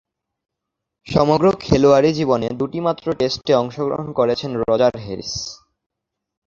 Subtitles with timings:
[1.07, 5.33] সমগ্র খেলোয়াড়ী জীবনে দুইটিমাত্র টেস্টে অংশগ্রহণ করেছেন রজার হ্যারিস।